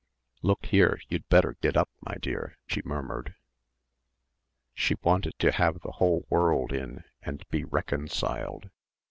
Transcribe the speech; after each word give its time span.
"Look 0.41 0.65
here, 0.65 0.99
you'd 1.09 1.27
better 1.29 1.57
get 1.61 1.77
up, 1.77 1.91
my 2.03 2.15
dear," 2.15 2.57
she 2.65 2.81
murmured. 2.83 3.35
She 4.73 4.95
wanted 5.03 5.37
to 5.37 5.51
have 5.51 5.81
the 5.81 5.91
whole 5.97 6.25
world 6.27 6.73
in 6.73 7.03
and 7.21 7.47
be 7.51 7.63
reconciled. 7.63 8.71